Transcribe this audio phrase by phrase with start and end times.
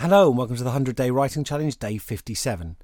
[0.00, 2.76] Hello, and welcome to the 100 Day Writing Challenge, day 57.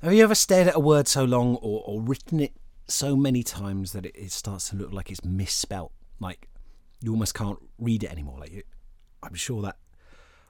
[0.00, 2.52] Have you ever stared at a word so long or, or written it
[2.86, 5.90] so many times that it, it, starts to look like it's misspelt?
[6.20, 6.46] Like
[7.00, 8.38] you almost can't read it anymore.
[8.38, 8.62] Like you,
[9.24, 9.76] I'm sure that.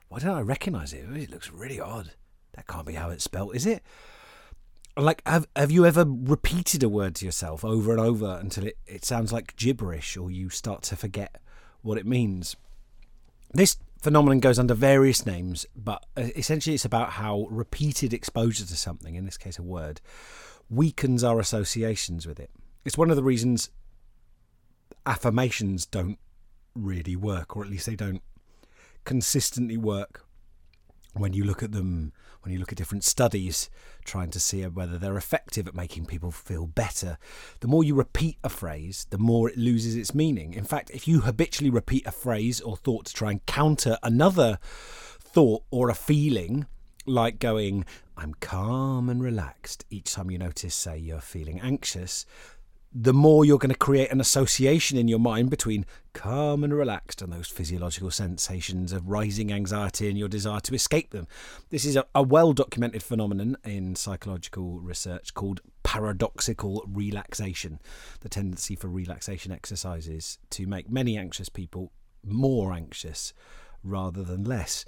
[0.07, 1.03] Why don't I recognise it?
[1.11, 2.11] It looks really odd.
[2.53, 3.81] That can't be how it's spelt, is it?
[4.95, 8.77] Like, have have you ever repeated a word to yourself over and over until it,
[8.85, 11.41] it sounds like gibberish or you start to forget
[11.81, 12.55] what it means?
[13.51, 18.75] This phenomenon goes under various names, but uh, essentially it's about how repeated exposure to
[18.75, 19.99] something, in this case a word,
[20.69, 22.51] weakens our associations with it.
[22.85, 23.71] It's one of the reasons
[25.07, 26.19] affirmations don't
[26.75, 28.21] really work, or at least they don't
[29.05, 30.24] consistently work
[31.15, 32.11] when you look at them,
[32.41, 33.69] when you look at different studies
[34.03, 37.17] trying to see whether they're effective at making people feel better,
[37.61, 40.53] the more you repeat a phrase, the more it loses its meaning.
[40.53, 44.59] In fact, if you habitually repeat a phrase or thought to try and counter another
[44.61, 46.65] thought or a feeling,
[47.05, 47.85] like going,
[48.17, 52.25] I'm calm and relaxed each time you notice, say, you're feeling anxious,
[52.97, 57.21] the more you're going to create an association in your mind between calm and relaxed
[57.21, 61.27] and those physiological sensations of rising anxiety and your desire to escape them.
[61.71, 67.81] This is a, a well documented phenomenon in psychological research called paradoxical relaxation,
[68.21, 71.91] the tendency for relaxation exercises to make many anxious people
[72.23, 73.33] more anxious
[73.83, 74.85] rather than less.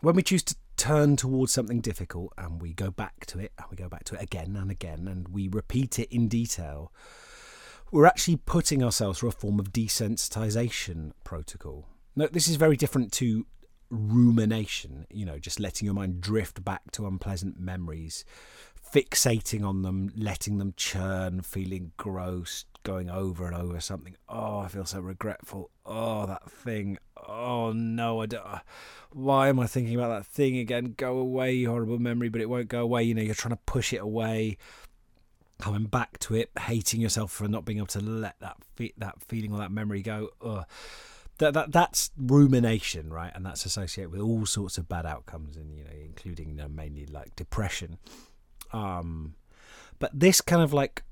[0.00, 3.66] When we choose to turn towards something difficult and we go back to it and
[3.70, 6.92] we go back to it again and again and we repeat it in detail,
[7.90, 11.86] we're actually putting ourselves through a form of desensitization protocol.
[12.16, 13.46] Now, this is very different to
[13.90, 18.24] rumination, you know, just letting your mind drift back to unpleasant memories,
[18.92, 24.16] fixating on them, letting them churn, feeling gross, going over and over something.
[24.28, 25.70] Oh, I feel so regretful.
[25.86, 26.98] Oh, that thing.
[27.16, 28.46] Oh no, I don't.
[28.46, 28.60] Uh,
[29.10, 30.94] why am I thinking about that thing again?
[30.96, 33.04] Go away, horrible memory, but it won't go away.
[33.04, 34.58] You know, you're trying to push it away
[35.58, 39.22] coming back to it, hating yourself for not being able to let that fe- that
[39.22, 40.30] feeling or that memory go.
[40.42, 40.64] Ugh.
[41.38, 43.30] That, that that's rumination, right?
[43.32, 47.36] And that's associated with all sorts of bad outcomes, and you know, including mainly like
[47.36, 47.98] depression.
[48.72, 49.34] Um,
[49.98, 51.04] but this kind of like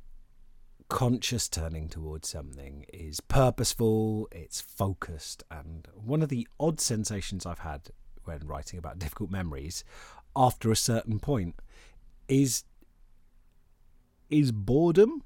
[0.89, 7.61] conscious turning towards something is purposeful, it's focused, and one of the odd sensations I've
[7.61, 7.91] had
[8.25, 9.85] when writing about difficult memories
[10.35, 11.55] after a certain point
[12.29, 12.65] is
[14.31, 15.23] is boredom.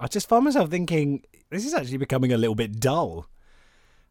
[0.00, 3.26] I just find myself thinking this is actually becoming a little bit dull.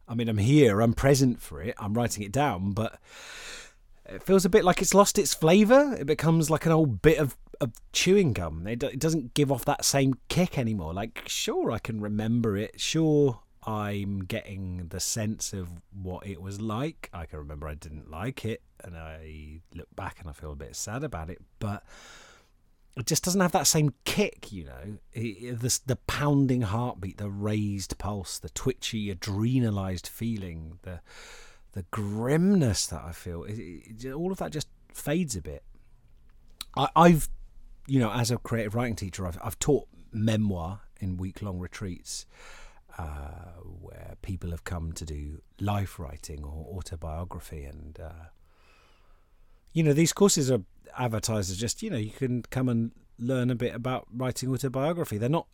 [0.06, 2.98] I mean, I'm here, I'm present for it, I'm writing it down, but
[4.06, 5.94] it feels a bit like it's lost its flavour.
[5.98, 8.66] It becomes like an old bit of, of chewing gum.
[8.66, 10.94] It, it doesn't give off that same kick anymore.
[10.94, 12.80] Like, sure, I can remember it.
[12.80, 17.10] Sure, I'm getting the sense of what it was like.
[17.12, 20.56] I can remember I didn't like it, and I look back and I feel a
[20.56, 21.82] bit sad about it, but
[23.00, 24.98] it just doesn't have that same kick, you know.
[25.12, 31.00] It, the, the pounding heartbeat, the raised pulse, the twitchy, adrenalized feeling, the
[31.72, 33.44] the grimness that I feel.
[33.44, 35.62] It, it, all of that just fades a bit.
[36.76, 37.28] I, I've,
[37.86, 42.26] you know, as a creative writing teacher, I've, I've taught memoir in week long retreats.
[42.98, 48.10] Uh, where people have come to do life writing or autobiography, and uh,
[49.78, 50.62] you know these courses are
[50.98, 55.18] advertised as just you know you can come and learn a bit about writing autobiography.
[55.18, 55.46] They're not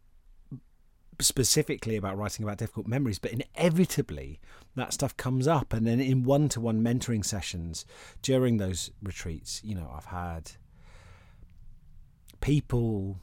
[1.21, 4.41] specifically about writing about difficult memories, but inevitably
[4.77, 5.75] that stuff comes up.
[5.75, 7.85] And then in one to one mentoring sessions
[8.23, 10.53] during those retreats, you know, I've had
[12.41, 13.19] people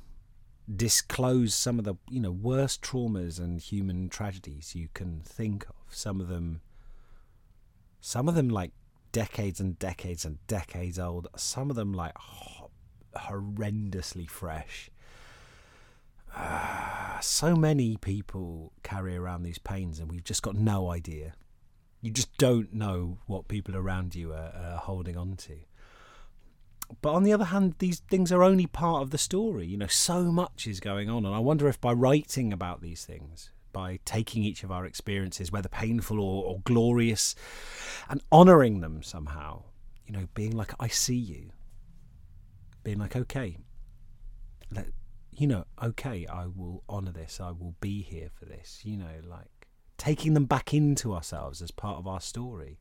[0.74, 5.76] disclose some of the you know worst traumas and human tragedies you can think of.
[5.90, 6.62] Some of them,
[8.02, 8.72] some of them like
[9.12, 11.28] decades and decades and decades old.
[11.36, 12.14] Some of them like
[13.16, 14.90] horrendously fresh.
[16.36, 21.34] Uh, so many people carry around these pains, and we've just got no idea.
[22.02, 25.58] You just don't know what people around you are, are holding on to.
[27.02, 29.66] But on the other hand, these things are only part of the story.
[29.66, 33.06] You know, so much is going on, and I wonder if by writing about these
[33.06, 37.36] things, by taking each of our experiences, whether painful or, or glorious,
[38.10, 39.64] and honouring them somehow.
[40.06, 41.52] You know, being like, I see you.
[42.84, 43.58] Being like, okay,
[44.72, 44.88] let,
[45.32, 47.40] you know, okay, I will honour this.
[47.40, 48.82] I will be here for this.
[48.84, 52.80] You know, like taking them back into ourselves as part of our story,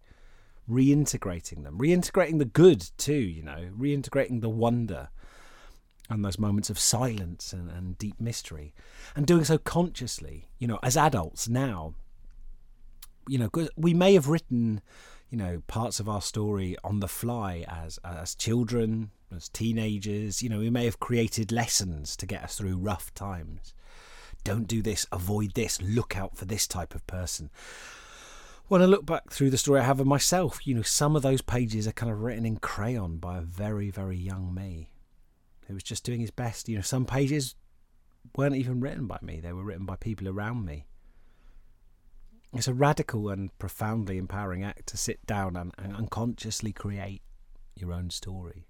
[0.69, 5.11] reintegrating them, reintegrating the good too, you know, reintegrating the wonder
[6.11, 8.75] and those moments of silence and, and deep mystery,
[9.15, 11.95] and doing so consciously, you know, as adults now.
[13.29, 14.81] You know, we may have written,
[15.31, 20.43] you know, parts of our story on the fly as as children, as teenagers.
[20.43, 23.73] You know, we may have created lessons to get us through rough times.
[24.43, 27.51] Don't do this, avoid this, look out for this type of person.
[28.67, 31.23] When I look back through the story I have of myself, you know, some of
[31.23, 34.91] those pages are kind of written in crayon by a very, very young me
[35.71, 36.69] who was just doing his best.
[36.69, 37.55] You know, some pages
[38.37, 40.87] weren't even written by me, they were written by people around me.
[42.53, 47.23] It's a radical and profoundly empowering act to sit down and, and unconsciously create
[47.77, 48.67] your own story.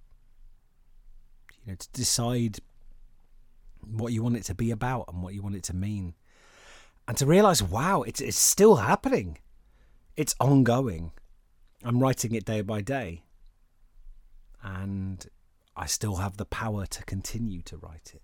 [1.65, 2.59] You know, to decide
[3.81, 6.15] what you want it to be about and what you want it to mean.
[7.09, 9.39] And to realize, wow, it's, it's still happening.
[10.15, 11.13] It's ongoing.
[11.83, 13.23] I'm writing it day by day.
[14.63, 15.27] And
[15.81, 18.21] I still have the power to continue to write it.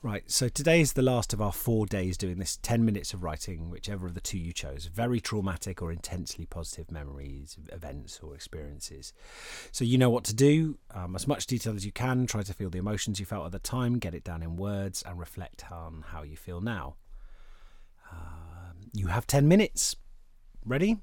[0.00, 3.24] Right, so today is the last of our four days doing this 10 minutes of
[3.24, 8.32] writing, whichever of the two you chose very traumatic or intensely positive memories, events, or
[8.32, 9.12] experiences.
[9.72, 10.78] So you know what to do.
[10.94, 13.50] Um, as much detail as you can, try to feel the emotions you felt at
[13.50, 16.94] the time, get it down in words, and reflect on how you feel now.
[18.12, 19.96] Um, you have 10 minutes.
[20.64, 20.98] Ready?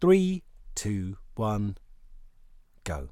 [0.00, 0.42] Three,
[0.74, 1.78] two, one,
[2.82, 3.10] go.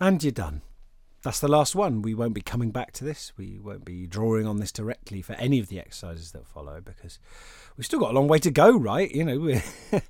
[0.00, 0.62] And you're done.
[1.24, 2.02] That's the last one.
[2.02, 3.32] We won't be coming back to this.
[3.38, 7.18] We won't be drawing on this directly for any of the exercises that follow because
[7.76, 9.10] we've still got a long way to go, right?
[9.10, 9.38] You know,
[9.92, 10.02] we're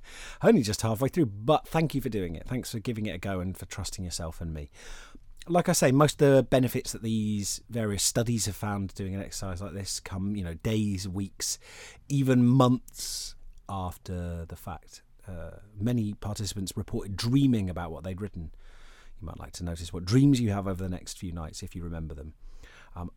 [0.43, 1.27] only just halfway through.
[1.27, 2.45] But thank you for doing it.
[2.45, 4.69] Thanks for giving it a go and for trusting yourself and me.
[5.47, 9.21] Like I say, most of the benefits that these various studies have found doing an
[9.21, 11.59] exercise like this come, you know, days, weeks,
[12.09, 13.35] even months
[13.69, 15.01] after the fact.
[15.25, 18.51] Uh, many participants reported dreaming about what they'd written
[19.25, 21.83] might like to notice what dreams you have over the next few nights if you
[21.83, 22.33] remember them.
[22.95, 23.11] Um,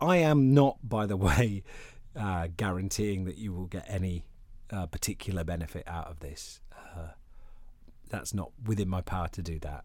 [0.00, 1.62] I am not, by the way,
[2.16, 4.24] uh, guaranteeing that you will get any
[4.70, 6.60] uh, particular benefit out of this.
[6.72, 7.08] Uh,
[8.08, 9.84] that's not within my power to do that.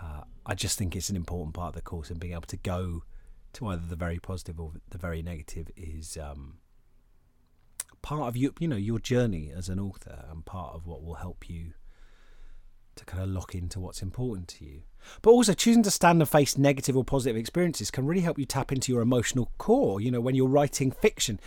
[0.00, 2.56] Uh, I just think it's an important part of the course, and being able to
[2.56, 3.04] go
[3.54, 6.58] to either the very positive or the very negative is um,
[8.02, 11.14] part of you, you know, your journey as an author, and part of what will
[11.14, 11.72] help you
[12.96, 14.82] to kind of lock into what's important to you.
[15.22, 18.46] But also, choosing to stand and face negative or positive experiences can really help you
[18.46, 20.00] tap into your emotional core.
[20.00, 21.38] You know, when you're writing fiction,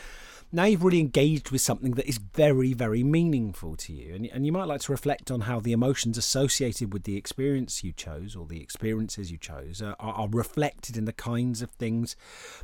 [0.51, 4.15] now you've really engaged with something that is very, very meaningful to you.
[4.15, 7.83] And, and you might like to reflect on how the emotions associated with the experience
[7.83, 12.15] you chose or the experiences you chose are, are reflected in the kinds of things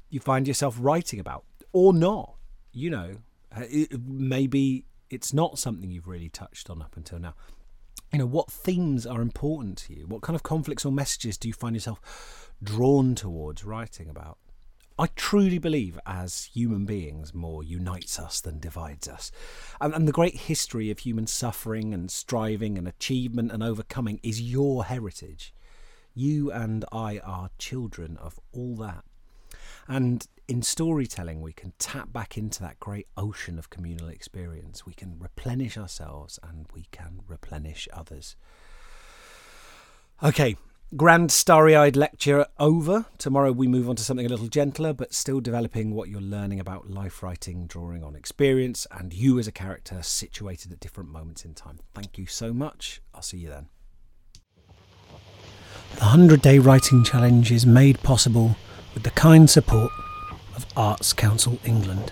[0.09, 1.43] you find yourself writing about
[1.73, 2.35] or not.
[2.71, 3.15] You know,
[3.55, 7.35] uh, it, maybe it's not something you've really touched on up until now
[8.11, 11.47] you know what themes are important to you what kind of conflicts or messages do
[11.47, 14.37] you find yourself drawn towards writing about
[14.97, 19.31] I truly believe, as human beings, more unites us than divides us.
[19.81, 24.39] And, and, the great history of human suffering and striving and achievement and overcoming is
[24.39, 25.53] your heritage.
[26.13, 29.03] You and I are children of all that.
[29.87, 34.85] And in storytelling, we can tap back into that great ocean of communal experience.
[34.85, 38.35] We can replenish ourselves and we can replenish others.
[40.21, 40.57] Okay,
[40.95, 43.05] grand starry eyed lecture over.
[43.17, 46.59] Tomorrow we move on to something a little gentler, but still developing what you're learning
[46.59, 51.45] about life writing, drawing on experience, and you as a character situated at different moments
[51.45, 51.79] in time.
[51.93, 53.01] Thank you so much.
[53.13, 53.69] I'll see you then.
[55.95, 58.55] The 100 Day Writing Challenge is made possible
[58.93, 59.91] with the kind support
[60.55, 62.11] of Arts Council England.